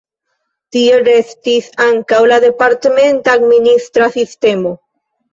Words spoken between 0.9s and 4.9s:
restis ankaŭ la departementa administra sistemo.